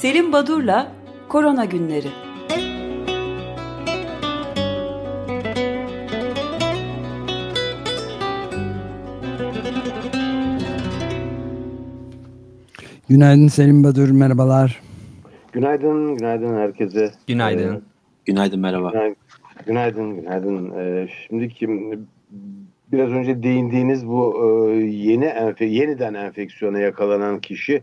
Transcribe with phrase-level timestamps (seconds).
[0.00, 0.92] Selim Badur'la
[1.28, 2.08] Korona Günleri
[13.08, 14.80] Günaydın Selim Badur, merhabalar.
[15.52, 17.12] Günaydın, günaydın herkese.
[17.26, 17.76] Günaydın.
[17.76, 17.80] Ee,
[18.24, 18.92] günaydın, merhaba.
[19.66, 20.70] Günaydın, günaydın.
[20.70, 21.68] Ee, şimdiki
[22.92, 24.46] biraz önce değindiğiniz bu e,
[24.84, 27.82] yeni enfe yeniden enfeksiyona yakalanan kişi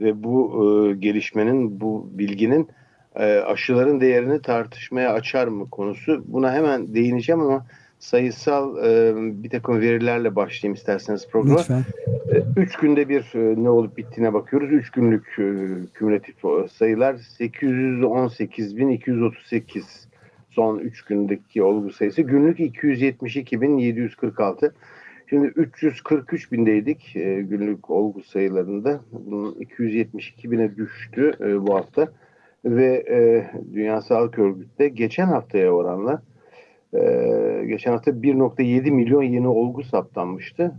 [0.00, 2.68] ve bu e, gelişmenin, bu bilginin
[3.16, 6.24] e, aşıların değerini tartışmaya açar mı konusu.
[6.26, 7.66] Buna hemen değineceğim ama
[7.98, 11.58] sayısal e, bir takım verilerle başlayayım isterseniz programa.
[11.58, 11.84] Lütfen.
[12.32, 14.72] E, üç günde bir e, ne olup bittiğine bakıyoruz.
[14.72, 15.54] Üç günlük e,
[15.94, 16.36] kümülatif
[16.72, 19.82] sayılar 818.238
[20.50, 22.22] son üç gündeki olgu sayısı.
[22.22, 24.70] Günlük 272.746.
[25.30, 29.00] Şimdi 343 bindeydik e, günlük olgu sayılarında.
[29.12, 32.08] Bunun 272 bine düştü e, bu hafta.
[32.64, 36.22] Ve e, Dünya Sağlık Örgütü de geçen haftaya oranla
[36.94, 40.74] ee, geçen hafta 1.7 milyon yeni olgu saptanmıştı.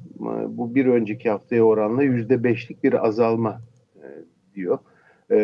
[0.47, 3.61] Bu bir önceki haftaya oranla %5'lik bir azalma
[3.95, 4.07] e,
[4.55, 4.79] diyor.
[5.31, 5.35] Ee,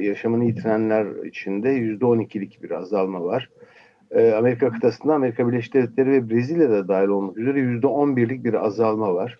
[0.00, 3.50] yaşamını yitirenler içinde %12'lik bir azalma var.
[4.14, 9.38] Ee, Amerika kıtasında Amerika Birleşik Devletleri ve Brezilya'da dahil olmak üzere %11'lik bir azalma var.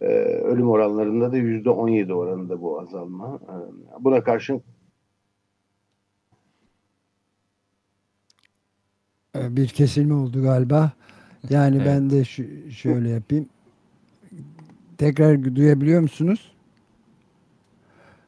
[0.00, 3.40] ölüm oranlarında da %17 oranında bu azalma.
[4.00, 4.62] buna karşın
[9.36, 10.92] Ee, bir kesilme oldu galiba.
[11.50, 11.86] Yani evet.
[11.86, 12.24] ben de
[12.70, 13.48] şöyle yapayım.
[14.98, 16.52] Tekrar duyabiliyor musunuz?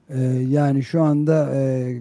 [0.08, 1.94] Ee, yani şu anda e,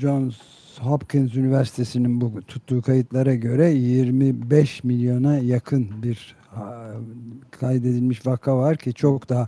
[0.00, 6.36] Johns Hopkins Üniversitesi'nin bu tuttuğu kayıtlara göre 25 milyona yakın bir
[7.50, 9.46] kaydedilmiş vaka var ki çok daha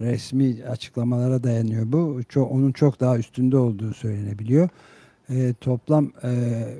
[0.00, 2.20] resmi açıklamalara dayanıyor bu.
[2.28, 4.68] Çok, onun çok daha üstünde olduğu söylenebiliyor
[5.30, 6.28] e, toplam e,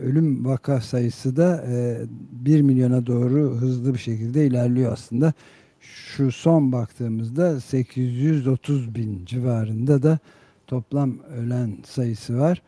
[0.03, 2.01] ölüm vaka sayısı da e,
[2.33, 5.33] 1 milyona doğru hızlı bir şekilde ilerliyor aslında.
[5.81, 10.19] Şu son baktığımızda 830 bin civarında da
[10.67, 12.63] toplam ölen sayısı var.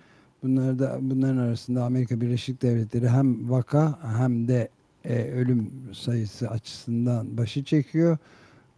[0.44, 4.68] Bunlar da bunların arasında Amerika Birleşik Devletleri hem vaka hem de
[5.04, 8.18] e, ölüm sayısı açısından başı çekiyor.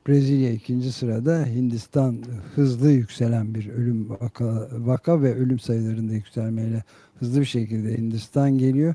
[0.09, 1.47] Brezilya ikinci sırada.
[1.47, 2.19] Hindistan
[2.55, 6.85] hızlı yükselen bir ölüm vaka, vaka ve ölüm sayılarında yükselmeyle
[7.19, 8.95] hızlı bir şekilde Hindistan geliyor.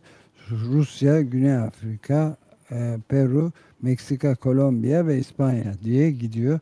[0.50, 2.38] Rusya, Güney Afrika,
[2.72, 3.52] e, Peru,
[3.82, 6.59] Meksika, Kolombiya ve İspanya diye gidiyor.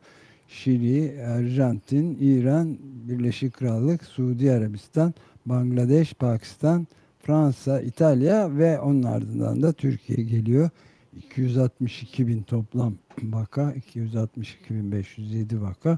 [0.47, 5.14] Şili, Arjantin, İran, Birleşik Krallık, Suudi Arabistan,
[5.45, 6.88] Bangladeş, Pakistan,
[7.19, 10.69] Fransa, İtalya ve onun ardından da Türkiye geliyor.
[11.17, 15.97] 262 bin toplam vaka, 262.507 vaka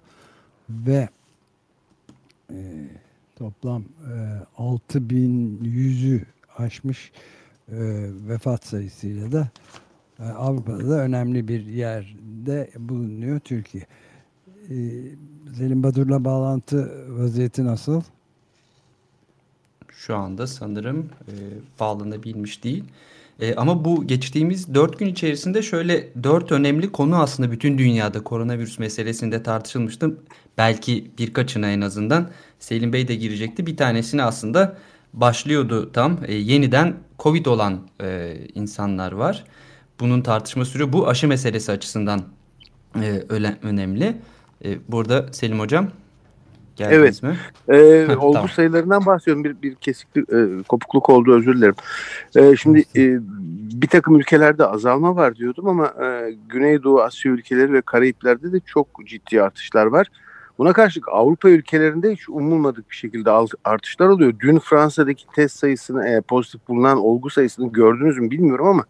[0.69, 1.09] ve
[2.49, 2.87] e,
[3.35, 4.15] toplam e,
[4.57, 6.21] 6100'ü
[6.57, 7.11] aşmış
[7.71, 7.77] e,
[8.27, 9.49] vefat sayısıyla da
[10.19, 13.85] e, Avrupa'da da önemli bir yerde bulunuyor Türkiye.
[14.69, 14.75] E,
[15.57, 18.01] Selim Badur'la bağlantı vaziyeti nasıl?
[19.97, 21.33] Şu anda sanırım e,
[21.79, 22.83] bağlanabilmiş değil.
[23.39, 28.79] E, ama bu geçtiğimiz dört gün içerisinde şöyle dört önemli konu aslında bütün dünyada koronavirüs
[28.79, 30.17] meselesinde tartışılmıştı.
[30.57, 33.65] Belki birkaçına en azından Selim Bey de girecekti.
[33.65, 34.77] Bir tanesini aslında
[35.13, 36.19] başlıyordu tam.
[36.27, 39.43] E, yeniden Covid olan e, insanlar var.
[39.99, 40.93] Bunun tartışma sürüyor.
[40.93, 42.23] Bu aşı meselesi açısından
[42.95, 43.23] e,
[43.61, 44.17] önemli.
[44.65, 45.91] E, burada Selim Hocam
[46.75, 47.23] Geldiniz evet.
[47.23, 47.37] mi?
[47.75, 48.49] Ee, olgu tamam.
[48.49, 49.43] sayılarından bahsediyorum.
[49.43, 51.75] Bir, bir kesiklik, e, kopukluk oldu özür dilerim.
[52.35, 53.19] E, şimdi e,
[53.81, 58.87] bir takım ülkelerde azalma var diyordum ama e, Güneydoğu Asya ülkeleri ve Karayipler'de de çok
[59.05, 60.07] ciddi artışlar var.
[60.57, 63.31] Buna karşılık Avrupa ülkelerinde hiç umulmadık bir şekilde
[63.63, 64.33] artışlar oluyor.
[64.39, 68.83] Dün Fransa'daki test sayısını, e, pozitif bulunan olgu sayısını gördünüz mü bilmiyorum ama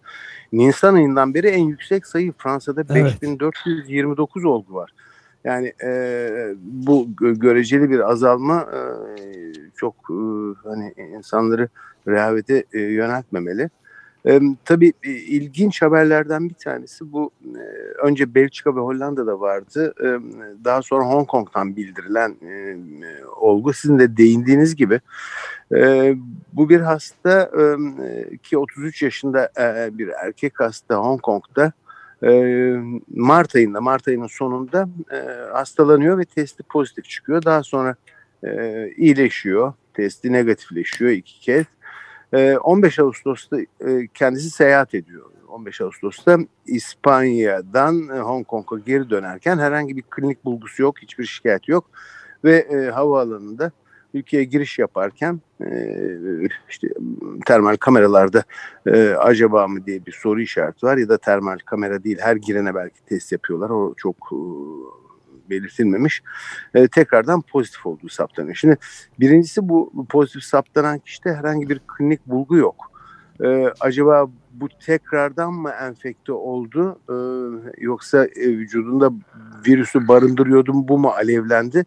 [0.54, 2.96] Nisan ayından beri en yüksek sayı Fransa'da evet.
[2.96, 4.92] 5429 olgu var.
[5.44, 8.80] Yani e, bu göreceli bir azalma e,
[9.76, 10.14] çok e,
[10.64, 11.70] hani insanları
[12.08, 13.70] rehavete e, yöneltmemeli.
[14.28, 17.64] E, tabii e, ilginç haberlerden bir tanesi bu e,
[18.04, 19.94] önce Belçika ve Hollanda'da vardı.
[20.04, 20.08] E,
[20.66, 22.78] daha sonra Hong Kong'dan bildirilen e,
[23.26, 23.74] olgu.
[23.74, 25.00] Sizin de değindiğiniz gibi
[25.76, 26.14] e,
[26.54, 31.72] bu bir hasta e, ki 33 yaşında e, bir erkek hasta Hong Kong'da e,
[33.16, 35.18] Mart ayında, Mart ayının sonunda e,
[35.54, 37.44] hastalanıyor ve testi pozitif çıkıyor.
[37.44, 37.96] Daha sonra
[38.44, 41.66] e, iyileşiyor, testi negatifleşiyor iki kez.
[42.34, 45.26] E, 15 Ağustos'ta e, kendisi seyahat ediyor.
[45.48, 51.86] 15 Ağustos'ta İspanya'dan Hong Kong'a geri dönerken herhangi bir klinik bulgusu yok, hiçbir şikayet yok
[52.44, 53.72] ve havaalanında
[54.14, 55.98] ülkeye giriş yaparken e,
[56.70, 56.88] işte
[57.46, 58.44] termal kameralarda
[58.86, 62.76] e, acaba mı diye bir soru işareti var ya da termal kamera değil her girene
[62.76, 64.38] belki test yapıyorlar o çok e,
[65.50, 66.24] belirtilmemiş.
[66.92, 68.56] Tekrardan pozitif olduğu saptanıyor.
[68.56, 68.78] Şimdi
[69.20, 72.92] birincisi bu pozitif saptanan kişide herhangi bir klinik bulgu yok.
[73.44, 77.16] E, acaba bu tekrardan mı enfekte oldu e,
[77.78, 79.12] yoksa e, vücudunda
[79.68, 81.86] virüsü barındırıyordu mu bu mu alevlendi?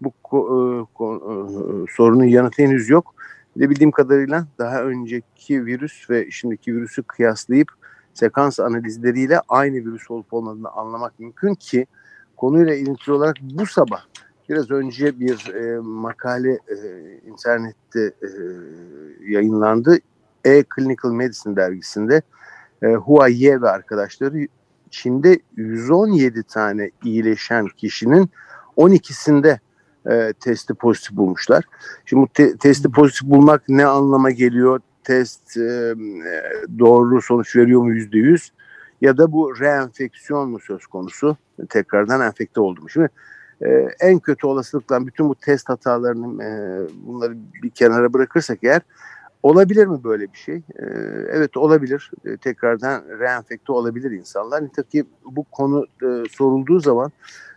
[0.00, 0.38] Bu e,
[1.04, 3.14] e, sorunun yanıtı henüz yok.
[3.56, 7.68] Bir de bildiğim kadarıyla daha önceki virüs ve şimdiki virüsü kıyaslayıp
[8.14, 11.86] sekans analizleriyle aynı virüs olup olmadığını anlamak mümkün ki
[12.36, 14.04] konuyla ilintili olarak bu sabah
[14.48, 16.76] biraz önce bir e, makale e,
[17.26, 18.28] internette e,
[19.28, 19.98] yayınlandı.
[20.44, 22.22] E-Clinical Medicine dergisinde
[22.82, 24.48] e, Hua Ye ve arkadaşları
[24.90, 28.30] Çin'de 117 tane iyileşen kişinin
[28.76, 29.58] 12'sinde
[30.10, 31.64] e, testi pozitif bulmuşlar.
[32.04, 34.80] Şimdi bu te- testi pozitif bulmak ne anlama geliyor?
[35.04, 35.94] Test e,
[36.78, 38.52] doğru sonuç veriyor mu yüzde yüz?
[39.00, 41.36] Ya da bu reenfeksiyon mu söz konusu?
[41.68, 42.88] Tekrardan enfekte oldu mu?
[42.88, 43.08] Şimdi
[43.64, 46.50] e, en kötü olasılıkla bütün bu test hatalarını e,
[47.06, 48.82] bunları bir kenara bırakırsak eğer
[49.42, 50.56] olabilir mi böyle bir şey?
[50.56, 50.84] E,
[51.30, 52.10] evet olabilir.
[52.24, 54.64] E, tekrardan reenfekte olabilir insanlar.
[54.64, 57.12] Nitekim bu konu e, sorulduğu zaman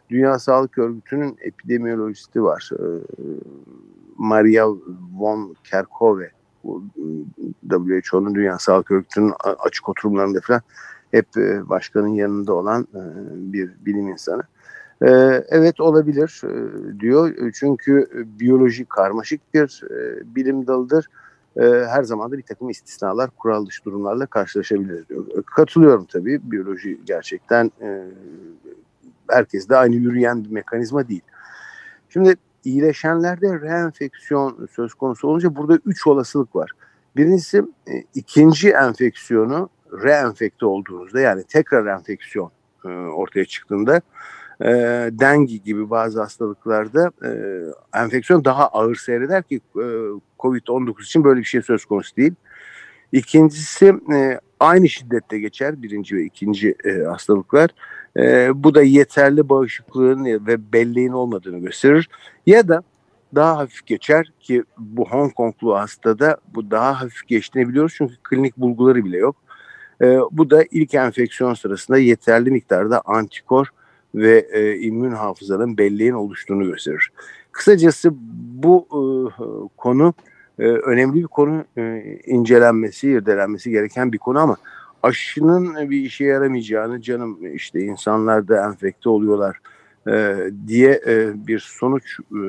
[0.09, 2.69] Dünya Sağlık Örgütü'nün epidemiyolojisti var.
[2.73, 2.83] Ee,
[4.17, 4.67] Maria
[5.17, 6.31] von Kerkhove
[7.69, 10.61] WHO'nun Dünya Sağlık Örgütü'nün açık oturumlarında falan
[11.11, 13.01] hep e, başkanın yanında olan e,
[13.53, 14.43] bir bilim insanı.
[15.01, 15.09] E,
[15.49, 16.41] evet olabilir
[16.99, 17.51] diyor.
[17.53, 18.07] Çünkü
[18.39, 19.83] biyoloji karmaşık bir
[20.23, 21.09] bilim dalıdır.
[21.87, 25.25] Her zaman da bir takım istisnalar, kural dışı durumlarla karşılaşabiliriz diyor.
[25.55, 26.51] Katılıyorum tabii.
[26.51, 27.71] Biyoloji gerçekten
[29.29, 31.21] herkes de aynı yürüyen bir mekanizma değil.
[32.09, 36.71] Şimdi iyileşenlerde reenfeksiyon söz konusu olunca burada üç olasılık var.
[37.15, 39.69] Birincisi e, ikinci enfeksiyonu
[40.03, 42.51] reenfekte olduğunuzda yani tekrar enfeksiyon
[42.85, 44.01] e, ortaya çıktığında
[44.61, 44.69] e,
[45.11, 47.31] dengi gibi bazı hastalıklarda e,
[47.99, 49.85] enfeksiyon daha ağır seyreder ki e,
[50.39, 52.33] COVID-19 için böyle bir şey söz konusu değil.
[53.11, 57.69] İkincisi e, aynı şiddette geçer birinci ve ikinci e, hastalıklar.
[58.17, 62.09] E, bu da yeterli bağışıklığın ve belleğin olmadığını gösterir.
[62.45, 62.83] Ya da
[63.35, 68.57] daha hafif geçer ki bu Hong Konglu hastada bu daha hafif geçtiğini biliyoruz çünkü klinik
[68.57, 69.35] bulguları bile yok.
[70.01, 73.67] E, bu da ilk enfeksiyon sırasında yeterli miktarda antikor
[74.15, 77.11] ve e, immün hafızanın belleğin oluştuğunu gösterir.
[77.51, 78.09] Kısacası
[78.63, 79.01] bu e,
[79.77, 80.13] konu
[80.59, 84.57] e, önemli bir konu e, incelenmesi, irdelenmesi gereken bir konu ama
[85.03, 89.57] aşının bir işe yaramayacağını canım işte insanlar da enfekte oluyorlar
[90.07, 90.37] e,
[90.67, 92.41] diye e, bir sonuç e,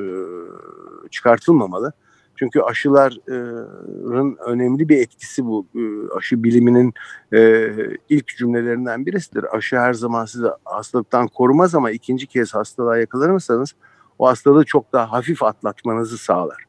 [1.10, 1.92] çıkartılmamalı.
[2.36, 5.66] Çünkü aşıların önemli bir etkisi bu.
[5.74, 5.82] E,
[6.16, 6.94] aşı biliminin
[7.32, 7.70] e,
[8.08, 9.56] ilk cümlelerinden birisidir.
[9.56, 13.74] Aşı her zaman sizi hastalıktan korumaz ama ikinci kez hastalığa yakalanırsanız
[14.18, 16.64] o hastalığı çok daha hafif atlatmanızı sağlar.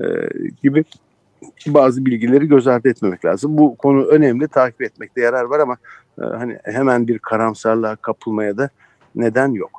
[0.00, 0.06] E,
[0.62, 0.84] gibi
[1.66, 3.58] bazı bilgileri göz ardı etmemek lazım.
[3.58, 5.76] Bu konu önemli, takip etmekte yarar var ama
[6.18, 8.70] e, hani hemen bir karamsarlığa kapılmaya da
[9.14, 9.70] neden yok.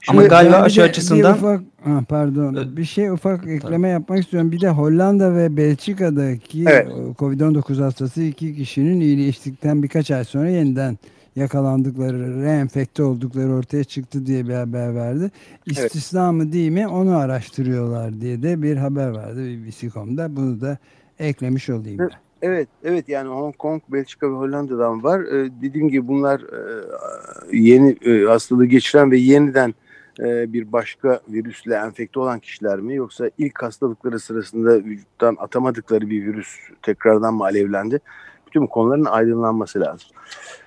[0.00, 1.34] Şimdi ama galiba aşı açısından...
[1.34, 4.52] ufak, ha, pardon bir şey ufak ekleme yapmak istiyorum.
[4.52, 6.88] Bir de Hollanda ve Belçika'daki evet.
[7.18, 10.98] Covid-19 hastası iki kişinin iyileştikten birkaç ay sonra yeniden
[11.36, 15.30] yakalandıkları, reenfekte oldukları ortaya çıktı diye bir haber verdi.
[15.66, 16.32] İstisna evet.
[16.32, 20.36] mı değil mi onu araştırıyorlar diye de bir haber vardı BBC.com'da.
[20.36, 20.78] Bunu da
[21.18, 22.10] eklemiş olayım ben.
[22.42, 25.20] Evet, evet yani Hong Kong, Belçika ve Hollanda'dan var.
[25.20, 29.74] Ee, dediğim gibi bunlar e, yeni e, hastalığı geçiren ve yeniden
[30.20, 36.26] e, bir başka virüsle enfekte olan kişiler mi yoksa ilk hastalıkları sırasında vücuttan atamadıkları bir
[36.26, 36.48] virüs
[36.82, 38.00] tekrardan mı alevlendi?
[38.46, 40.08] Bütün konuların aydınlanması lazım.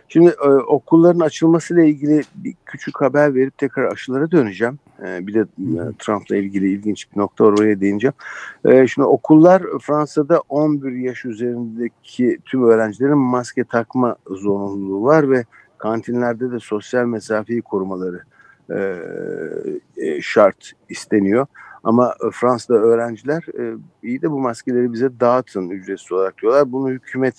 [0.09, 4.79] Şimdi e, okulların açılmasıyla ilgili bir küçük haber verip tekrar aşılara döneceğim.
[5.05, 8.13] E, bir de e, Trump'la ilgili ilginç bir nokta oraya değineceğim.
[8.65, 15.45] E, şimdi okullar Fransa'da 11 yaş üzerindeki tüm öğrencilerin maske takma zorunluluğu var ve
[15.77, 18.21] kantinlerde de sosyal mesafeyi korumaları
[18.69, 18.97] e,
[19.97, 21.47] e, şart isteniyor.
[21.83, 26.71] Ama Fransa'da öğrenciler e, iyi de bu maskeleri bize dağıtın ücretsiz olarak diyorlar.
[26.71, 27.35] Bunu hükümet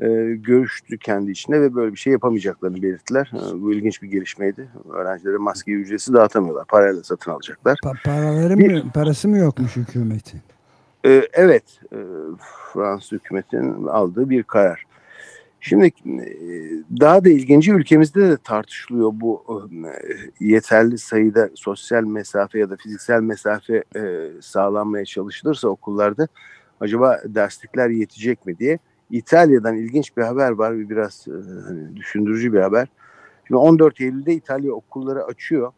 [0.00, 3.32] e, görüştü kendi içinde ve böyle bir şey yapamayacaklarını belirttiler.
[3.34, 4.68] E, bu ilginç bir gelişmeydi.
[4.94, 6.66] Öğrencilere maskeyi ücretsiz dağıtamıyorlar.
[6.66, 7.78] Parayla satın alacaklar.
[7.82, 10.40] Pa paraları bir, mı, parası mı yokmuş hükümetin?
[11.04, 11.64] E, evet.
[11.92, 11.98] E,
[12.72, 14.88] Fransız hükümetinin aldığı bir karar.
[15.60, 15.92] Şimdi e,
[17.00, 19.44] daha da ilginci ülkemizde de tartışılıyor bu
[19.84, 19.90] e,
[20.40, 26.28] yeterli sayıda sosyal mesafe ya da fiziksel mesafe e, sağlanmaya çalışılırsa okullarda
[26.80, 28.78] acaba derslikler yetecek mi diye.
[29.10, 31.26] İtalya'dan ilginç bir haber var bir biraz
[31.66, 32.88] hani düşündürücü bir haber.
[33.46, 35.72] Şimdi 14 Eylül'de İtalya okulları açıyor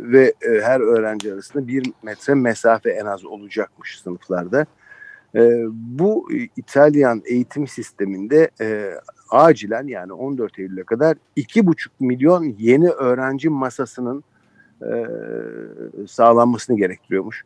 [0.00, 4.66] ve her öğrenci arasında bir metre mesafe en az olacakmış sınıflarda.
[5.34, 8.94] E, bu İtalyan eğitim sisteminde e,
[9.30, 14.24] acilen yani 14 Eylül'e kadar 2,5 milyon yeni öğrenci masasının
[14.82, 15.06] e,
[16.08, 17.44] sağlanmasını gerektiriyormuş.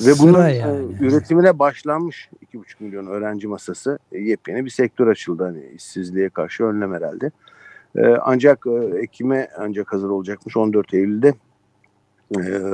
[0.00, 0.86] Ve bunun e, yani.
[1.00, 6.94] üretimine başlanmış 2,5 milyon öğrenci masası e, yepyeni bir sektör açıldı hani işsizliğe karşı önlem
[6.94, 7.30] herhalde.
[7.96, 8.66] E, ancak
[9.02, 11.34] Ekim'e ancak hazır olacakmış 14 Eylül'de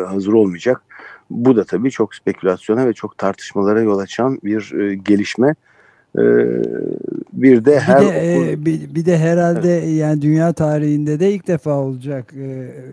[0.06, 0.82] hazır olmayacak.
[1.30, 5.54] Bu da tabii çok spekülasyona ve çok tartışmalara yol açan bir gelişme.
[7.32, 8.64] Bir de her bir de, okul...
[8.66, 9.96] bir, bir de herhalde evet.
[9.96, 12.34] yani dünya tarihinde de ilk defa olacak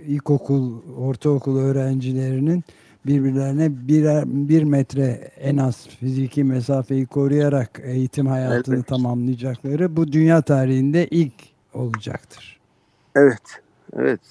[0.07, 2.63] ilkokul, ortaokul öğrencilerinin
[3.05, 8.87] birbirlerine birer, bir metre en az fiziki mesafeyi koruyarak eğitim hayatını evet.
[8.87, 11.33] tamamlayacakları bu dünya tarihinde ilk
[11.73, 12.59] olacaktır.
[13.15, 13.61] Evet,
[13.95, 14.21] evet.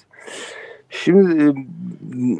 [0.89, 1.43] Şimdi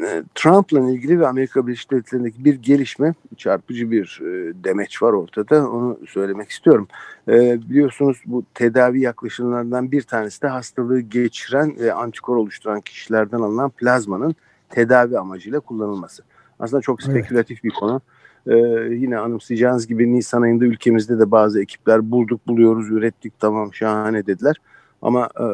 [0.04, 5.70] e, Trump'la ilgili ve Amerika Birleşik Devletleri'ndeki bir gelişme, çarpıcı bir e, demeç var ortada.
[5.70, 6.88] Onu söylemek istiyorum.
[7.28, 13.70] E, biliyorsunuz bu tedavi yaklaşımlarından bir tanesi de hastalığı geçiren ve antikor oluşturan kişilerden alınan
[13.70, 14.34] plazmanın
[14.70, 16.22] tedavi amacıyla kullanılması.
[16.58, 17.64] Aslında çok spekülatif evet.
[17.64, 18.00] bir konu.
[18.46, 18.56] Ee,
[18.90, 24.56] yine anımsayacağınız gibi Nisan ayında ülkemizde de bazı ekipler bulduk, buluyoruz, ürettik, tamam şahane dediler.
[25.02, 25.46] Ama e,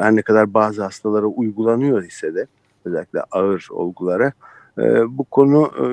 [0.00, 2.46] her ne kadar bazı hastalara uygulanıyor ise de
[2.84, 4.32] özellikle ağır olgulara
[4.78, 5.84] e, bu konu e,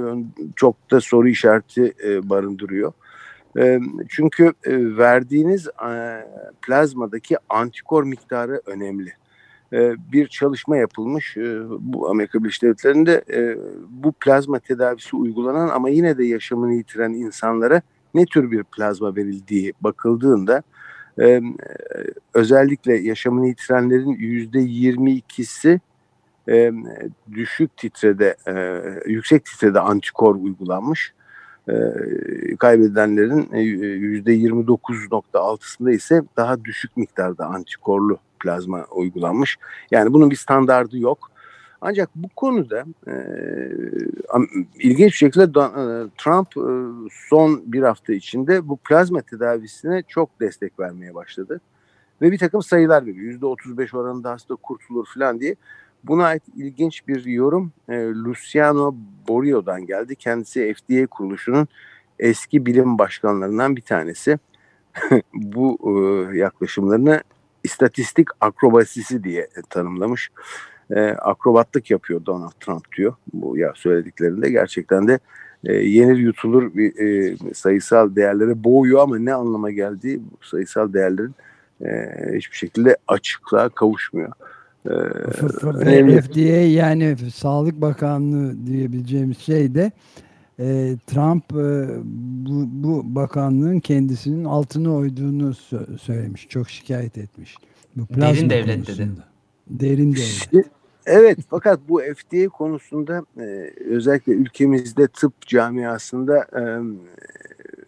[0.55, 2.93] çok da soru işareti e, barındırıyor.
[3.57, 6.21] E, çünkü e, verdiğiniz e,
[6.61, 9.13] plazmadaki antikor miktarı önemli.
[9.73, 13.57] E, bir çalışma yapılmış e, bu Amerika Birleşik Devletleri'nde e,
[13.89, 17.81] bu plazma tedavisi uygulanan ama yine de yaşamını yitiren insanlara
[18.13, 20.63] ne tür bir plazma verildiği bakıldığında
[22.33, 25.79] özellikle yaşamını yitirenlerin yüzde yirmi ikisi
[26.49, 26.71] e,
[27.33, 28.35] düşük titrede,
[29.07, 31.13] yüksek titrede antikor uygulanmış.
[32.59, 33.49] Kaybedenlerin
[33.99, 39.57] yüzde yirmi dokuz nokta altısında ise daha düşük miktarda antikorlu plazma uygulanmış.
[39.91, 41.31] Yani bunun bir standardı yok.
[41.81, 43.13] Ancak bu konuda e,
[44.79, 45.83] ilginç bir şekilde e,
[46.17, 46.69] Trump e,
[47.29, 51.61] son bir hafta içinde bu plazma tedavisine çok destek vermeye başladı.
[52.21, 53.25] Ve bir takım sayılar veriyor.
[53.25, 55.55] Yüzde 35 oranında hasta kurtulur falan diye.
[56.03, 58.95] Buna ait ilginç bir yorum e, Luciano
[59.27, 60.15] Borio'dan geldi.
[60.15, 61.67] Kendisi FDA kuruluşunun
[62.19, 64.39] eski bilim başkanlarından bir tanesi.
[65.33, 67.21] bu e, yaklaşımlarını
[67.65, 70.29] istatistik akrobasisi diye tanımlamış
[70.91, 73.13] e, akrobatlık yapıyor Donald Trump diyor.
[73.33, 75.19] Bu ya söylediklerinde gerçekten de
[75.63, 81.35] e, yenir yutulur bir e, sayısal değerlere boğuyor ama ne anlama geldiği bu sayısal değerlerin
[81.81, 81.89] e,
[82.35, 84.31] hiçbir şekilde açıklığa kavuşmuyor.
[84.89, 89.91] Ee, FDA yani Sağlık Bakanlığı diyebileceğimiz şey de
[90.59, 91.87] e, Trump e,
[92.45, 96.49] bu, bu bakanlığın kendisinin altını oyduğunu sö söylemiş.
[96.49, 97.57] Çok şikayet etmiş.
[97.95, 99.09] Bu Derin devlet dedi.
[99.67, 100.65] Derin devlet.
[101.05, 106.61] Evet fakat bu FDA konusunda e, özellikle ülkemizde tıp camiasında e,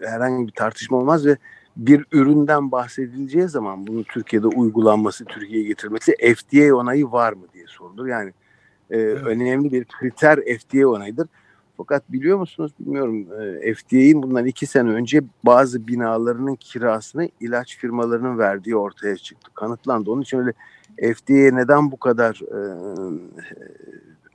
[0.05, 1.37] herhangi bir tartışma olmaz ve
[1.77, 8.07] bir üründen bahsedileceği zaman bunun Türkiye'de uygulanması, Türkiye'ye getirmesi FDA onayı var mı diye sorulur.
[8.07, 8.33] Yani
[8.89, 9.23] e, evet.
[9.25, 11.27] önemli bir kriter FDA onayıdır.
[11.77, 13.27] Fakat biliyor musunuz bilmiyorum
[13.61, 19.51] e, FDA'nin bundan iki sene önce bazı binalarının kirasını ilaç firmalarının verdiği ortaya çıktı.
[19.53, 20.11] Kanıtlandı.
[20.11, 20.53] Onun için öyle
[21.13, 22.59] FDA'ye neden bu kadar e,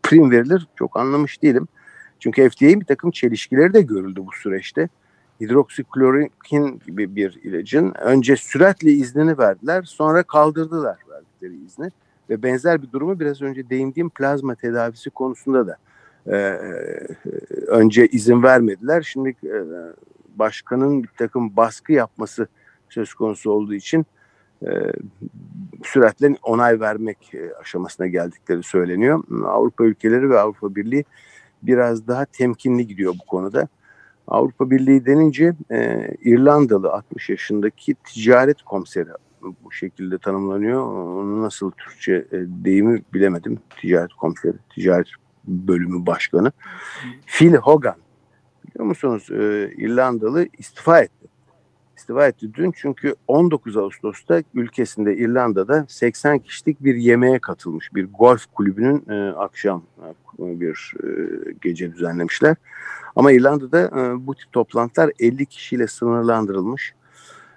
[0.02, 1.68] prim verilir çok anlamış değilim.
[2.20, 4.88] Çünkü FDA'nin bir takım çelişkileri de görüldü bu süreçte.
[5.40, 11.90] Hidroksiklorokin gibi bir ilacın önce süratle iznini verdiler sonra kaldırdılar verdikleri izni.
[12.30, 15.76] Ve benzer bir durumu biraz önce değindiğim plazma tedavisi konusunda da
[16.26, 16.36] e,
[17.66, 19.02] önce izin vermediler.
[19.02, 19.56] Şimdi e,
[20.36, 22.46] başkanın bir takım baskı yapması
[22.88, 24.06] söz konusu olduğu için
[24.62, 24.70] e,
[25.84, 29.24] süratle onay vermek e, aşamasına geldikleri söyleniyor.
[29.44, 31.04] Avrupa ülkeleri ve Avrupa Birliği
[31.62, 33.68] biraz daha temkinli gidiyor bu konuda.
[34.26, 39.08] Avrupa Birliği denince e, İrlandalı 60 yaşındaki ticaret komiseri
[39.64, 40.82] bu şekilde tanımlanıyor.
[40.86, 43.58] Onu nasıl Türkçe e, deyimi bilemedim.
[43.80, 45.06] Ticaret komiseri, ticaret
[45.44, 46.52] bölümü başkanı.
[47.26, 47.96] Phil Hogan
[48.66, 51.28] biliyor musunuz e, İrlandalı istifa etti.
[51.96, 58.46] istifa etti dün çünkü 19 Ağustos'ta ülkesinde İrlanda'da 80 kişilik bir yemeğe katılmış bir golf
[58.54, 59.82] kulübünün e, akşam
[60.38, 61.08] e, bir e,
[61.62, 62.56] gece düzenlemişler.
[63.16, 66.94] Ama İrlanda'da e, bu tip toplantılar 50 kişiyle sınırlandırılmış.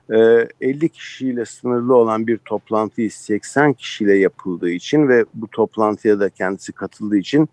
[0.09, 6.29] E, 50 kişiyle sınırlı olan bir toplantıyı 80 kişiyle yapıldığı için ve bu toplantıya da
[6.29, 7.49] kendisi katıldığı için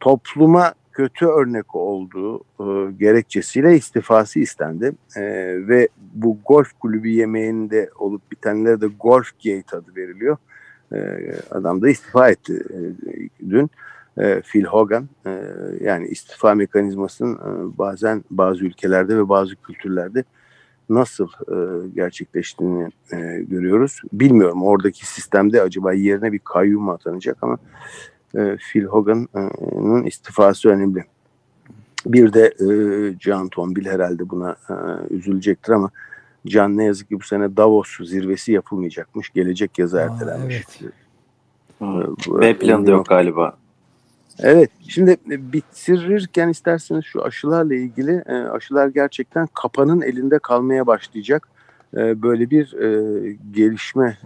[0.00, 4.92] topluma kötü örnek olduğu e, gerekçesiyle istifası istendi.
[5.16, 5.22] E,
[5.68, 10.36] ve bu golf kulübü yemeğinde olup bitenlere de Golf Gate adı veriliyor.
[10.92, 10.98] E,
[11.50, 12.78] adam da istifa etti e,
[13.50, 13.70] dün.
[14.18, 15.40] E, Phil Hogan e,
[15.80, 20.24] yani istifa mekanizmasının e, bazen bazı ülkelerde ve bazı kültürlerde
[20.88, 24.02] nasıl e, gerçekleştiğini e, görüyoruz.
[24.12, 27.58] Bilmiyorum oradaki sistemde acaba yerine bir kayyum atanacak ama
[28.34, 31.04] e, Phil Hogan'ın istifası önemli.
[32.06, 34.74] Bir de e, Can Tombil herhalde buna e,
[35.14, 35.90] üzülecektir ama
[36.46, 39.30] Can ne yazık ki bu sene Davos zirvesi yapılmayacakmış.
[39.30, 40.64] Gelecek yazı ertelenmiş.
[40.82, 40.92] Evet.
[41.78, 42.40] Hmm.
[42.40, 43.56] B planı yok galiba.
[44.38, 44.70] Evet.
[44.88, 51.48] Şimdi bitirirken isterseniz şu aşılarla ilgili aşılar gerçekten kapanın elinde kalmaya başlayacak.
[51.94, 52.74] Böyle bir
[53.52, 54.18] gelişme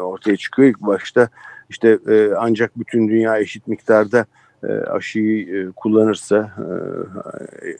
[0.00, 0.68] ortaya çıkıyor.
[0.68, 1.28] İlk başta
[1.70, 4.26] işte e, ancak bütün dünya eşit miktarda
[4.62, 6.52] e, aşıyı e, kullanırsa,
[7.62, 7.76] e,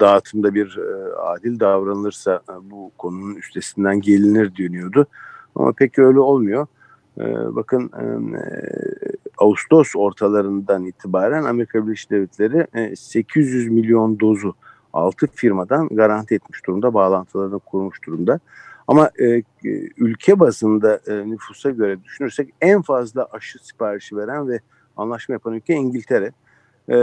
[0.00, 5.06] dağıtımda bir e, adil davranılırsa e, bu konunun üstesinden gelinir deniyordu.
[5.54, 6.66] Ama pek öyle olmuyor.
[7.20, 7.24] E,
[7.56, 8.04] bakın e,
[9.38, 14.54] Ağustos ortalarından itibaren Amerika Birleşik Devletleri e, 800 milyon dozu
[14.92, 18.40] 6 firmadan garanti etmiş durumda, bağlantılarını kurmuş durumda.
[18.88, 19.42] Ama e,
[19.96, 24.60] ülke bazında e, nüfusa göre düşünürsek en fazla aşı siparişi veren ve
[24.96, 26.32] anlaşma yapan ülke İngiltere.
[26.90, 26.96] E,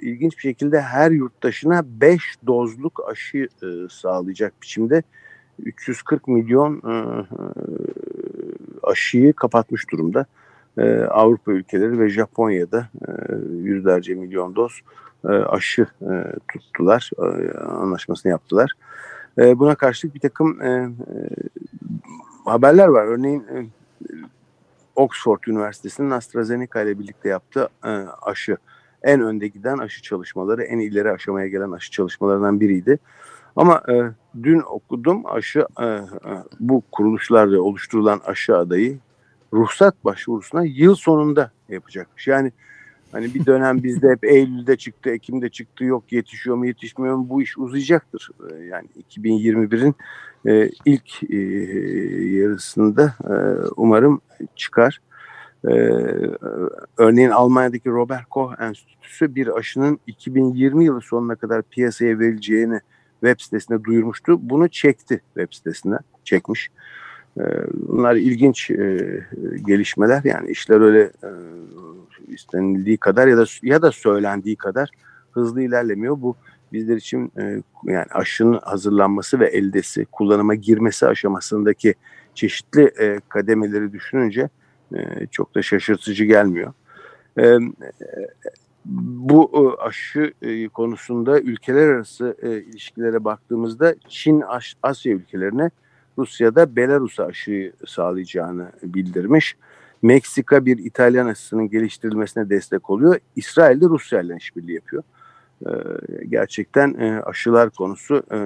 [0.00, 5.02] ilginç bir şekilde her yurttaşına 5 dozluk aşı e, sağlayacak biçimde
[5.64, 6.94] 340 milyon e,
[8.82, 10.26] aşıyı kapatmış durumda.
[10.78, 13.10] E, Avrupa ülkeleri ve Japonya'da e,
[13.62, 14.80] yüzlerce milyon doz
[15.24, 16.12] e, aşı e,
[16.52, 18.72] tuttular, e, anlaşmasını yaptılar.
[18.72, 20.90] E, buna karşılık bir takım e, e,
[22.44, 23.04] haberler var.
[23.04, 23.66] Örneğin e,
[24.96, 27.90] Oxford Üniversitesi'nin AstraZeneca ile birlikte yaptığı e,
[28.22, 28.56] aşı
[29.02, 32.98] en önde giden aşı çalışmaları, en ileri aşamaya gelen aşı çalışmalarından biriydi.
[33.56, 33.94] Ama e,
[34.42, 36.02] dün okudum aşı e, e,
[36.60, 38.98] bu kuruluşlarla oluşturulan aşı adayı
[39.52, 42.26] ruhsat başvurusuna yıl sonunda yapacakmış.
[42.26, 42.52] Yani
[43.12, 47.42] Hani bir dönem bizde hep Eylül'de çıktı, Ekim'de çıktı, yok yetişiyor mu yetişmiyor mu bu
[47.42, 48.30] iş uzayacaktır.
[48.50, 49.94] Ee, yani 2021'in
[50.46, 51.36] e, ilk e,
[52.36, 53.34] yarısında e,
[53.76, 54.20] umarım
[54.56, 55.00] çıkar.
[56.98, 62.80] Örneğin Almanya'daki Robert Koch Enstitüsü bir aşının 2020 yılı sonuna kadar piyasaya verileceğini
[63.20, 64.50] web sitesine duyurmuştu.
[64.50, 66.68] Bunu çekti web sitesine, çekmiş.
[66.68, 66.72] E,
[67.74, 69.20] bunlar ilginç e,
[69.66, 70.20] gelişmeler.
[70.24, 71.30] Yani işler öyle e,
[72.28, 74.90] istenildiği kadar ya da ya da söylendiği kadar
[75.30, 76.20] hızlı ilerlemiyor.
[76.20, 76.36] Bu
[76.72, 81.94] bizler için e, yani aşının hazırlanması ve eldesi, kullanıma girmesi aşamasındaki
[82.34, 84.48] çeşitli e, kademeleri düşününce
[84.94, 86.72] e, çok da şaşırtıcı gelmiyor.
[87.36, 87.58] E, e,
[88.84, 94.42] bu e, aşı e, konusunda ülkeler arası e, ilişkilere baktığımızda Çin,
[94.82, 95.70] Asya ülkelerine
[96.18, 99.56] Rusya'da Belarus'a aşıyı sağlayacağını bildirmiş.
[100.02, 103.18] Meksika bir İtalyan aşısının geliştirilmesine destek oluyor.
[103.36, 105.02] İsrail de Rusya ile işbirliği yapıyor.
[105.66, 105.70] Ee,
[106.28, 108.38] gerçekten e, aşılar konusu e,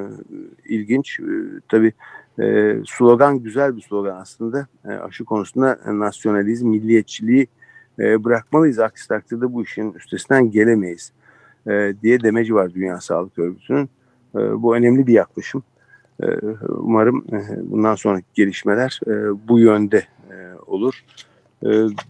[0.68, 1.20] ilginç.
[1.20, 1.24] E,
[1.68, 1.92] tabii
[2.40, 4.66] e, slogan güzel bir slogan aslında.
[4.85, 7.46] E, aşı konusunda nasyonalizm, milliyetçiliği
[7.98, 8.79] e, bırakmalıyız.
[8.79, 11.12] Aksi takdirde bu işin üstesinden gelemeyiz
[11.66, 13.90] e, diye demeci var Dünya Sağlık Örgütü'nün.
[14.35, 15.62] E, bu önemli bir yaklaşım.
[16.22, 16.26] E,
[16.68, 19.12] umarım e, bundan sonraki gelişmeler e,
[19.48, 21.05] bu yönde e, olur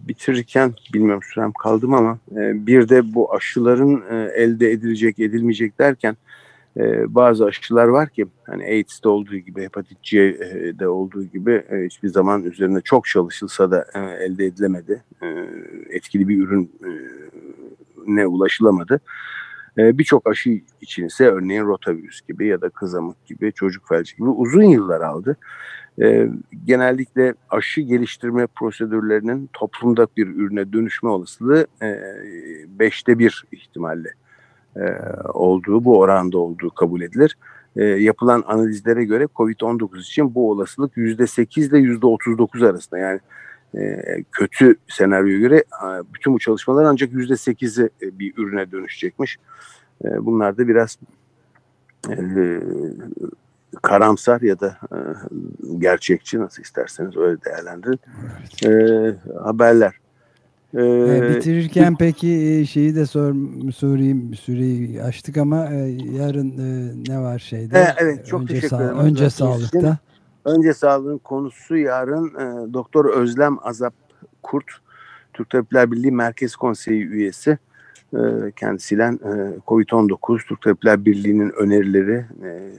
[0.07, 2.19] bitirirken bilmiyorum sürem kaldım ama
[2.53, 4.03] bir de bu aşıların
[4.35, 6.17] elde edilecek edilmeyecek derken
[7.07, 12.81] bazı aşılar var ki hani AIDS'de olduğu gibi hepatit C'de olduğu gibi hiçbir zaman üzerine
[12.81, 13.85] çok çalışılsa da
[14.19, 15.03] elde edilemedi.
[15.89, 16.71] Etkili bir ürün
[18.07, 19.01] ne ulaşılamadı.
[19.77, 24.29] E, Birçok aşı için ise örneğin rotavirüs gibi ya da kızamık gibi çocuk felci gibi
[24.29, 25.37] uzun yıllar aldı
[26.01, 26.29] e,
[26.65, 31.99] genellikle aşı geliştirme prosedürlerinin toplumda bir ürüne dönüşme olasılığı e,
[32.79, 34.09] beşte bir ihtimalle
[34.75, 34.81] e,
[35.33, 37.37] olduğu, bu oranda olduğu kabul edilir.
[37.75, 42.97] E, yapılan analizlere göre COVID-19 için bu olasılık yüzde sekiz ile yüzde otuz dokuz arasında
[42.97, 43.19] yani
[44.31, 45.63] kötü senaryoya göre
[46.13, 49.37] bütün bu çalışmalar ancak yüzde sekizi e, bir ürüne dönüşecekmiş.
[50.05, 50.97] E, bunlar da biraz
[52.09, 52.59] e,
[53.81, 54.97] karamsar ya da e,
[55.77, 57.99] gerçekçi nasıl isterseniz öyle değerlendirin
[58.65, 58.71] e,
[59.43, 59.93] haberler.
[60.73, 63.35] E, e, bitirirken peki e, şeyi de sor,
[63.75, 65.77] sorayım süreyi açtık ama e,
[66.19, 67.79] yarın e, ne var şeyde?
[67.79, 68.97] E, evet çok önce teşekkür ederim.
[68.97, 69.97] Önce sağlıkta.
[70.47, 73.93] Önce sağlığın konusu yarın e, Doktor Özlem Azap
[74.43, 74.65] Kurt
[75.33, 77.57] Türk Tabipler Birliği Merkez Konseyi üyesi
[78.13, 79.31] ee, kendisiyle e,
[79.67, 82.71] COVID-19 Türk Tabipler Birliği'nin önerileri e,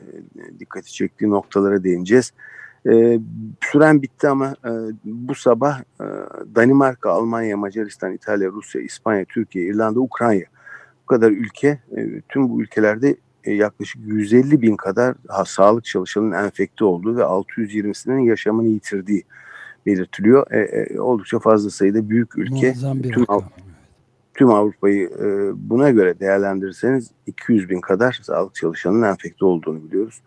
[0.59, 2.33] dikkati çektiği noktalara değineceğiz.
[2.87, 3.21] E,
[3.61, 4.55] süren bitti ama
[5.05, 5.81] bu sabah
[6.55, 10.45] Danimarka, Almanya, Macaristan, İtalya, Rusya, İspanya, Türkiye, İrlanda, Ukrayna
[11.03, 11.79] bu kadar ülke
[12.29, 13.17] tüm bu ülkelerde
[13.55, 15.15] yaklaşık 150 bin kadar
[15.47, 19.25] sağlık çalışanının enfekte olduğu ve 620'sinin yaşamını yitirdiği
[19.87, 20.51] belirtiliyor.
[20.51, 22.75] E, e, oldukça fazla sayıda büyük ülke
[23.13, 23.27] tüm,
[24.35, 30.23] tüm Avrupa'yı e, buna göre değerlendirirseniz 200 bin kadar sağlık çalışanının enfekte olduğunu biliyoruz.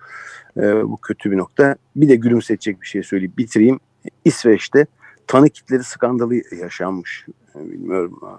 [0.58, 1.76] E, bu kötü bir nokta.
[1.96, 3.80] Bir de gülümsetecek bir şey söyleyip bitireyim.
[4.26, 4.86] İsveç'te
[5.28, 7.26] tanı kitleri skandalı yaşanmış.
[7.56, 8.34] E, bilmiyorum e,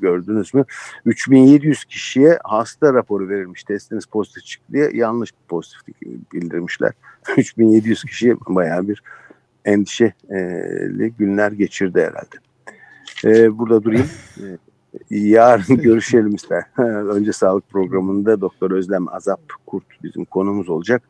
[0.00, 0.64] gördünüz mü?
[1.04, 3.64] 3700 kişiye hasta raporu verilmiş.
[3.64, 5.80] Testiniz pozitif çıktı diye yanlış pozitif
[6.32, 6.92] bildirmişler.
[7.36, 9.02] 3700 kişiye bayağı bir
[9.64, 12.36] endişeli günler geçirdi herhalde.
[13.24, 14.08] Ee, burada durayım.
[14.38, 14.58] Ee,
[15.10, 16.64] Yarın görüşelim ister.
[17.08, 21.02] Önce sağlık programında Doktor Özlem Azap Kurt bizim konumuz olacak.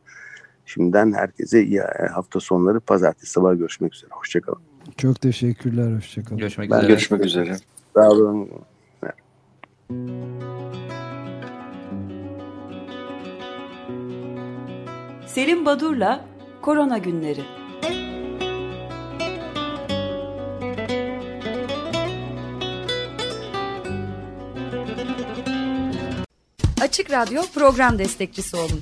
[0.65, 1.81] Şimdiden herkese iyi
[2.13, 2.79] hafta sonları.
[2.79, 4.09] Pazartesi sabah görüşmek üzere.
[4.11, 4.74] Hoşçakalın.
[4.97, 5.97] Çok teşekkürler.
[5.97, 6.37] Hoşçakalın.
[6.37, 6.87] Görüşmek üzere.
[6.87, 7.57] Görüşmek üzere.
[7.95, 8.49] Sağ olun.
[15.27, 16.25] Selim Badur'la
[16.61, 17.41] Korona Günleri
[26.81, 28.81] Açık Radyo program destekçisi olun.